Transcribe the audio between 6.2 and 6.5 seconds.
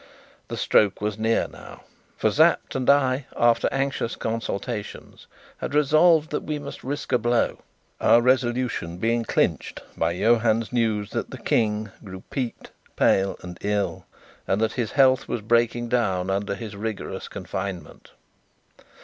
that